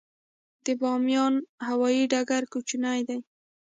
د 0.65 0.67
بامیان 0.79 1.33
هوايي 1.67 2.03
ډګر 2.11 2.43
کوچنی 2.53 2.99
دی 3.07 3.19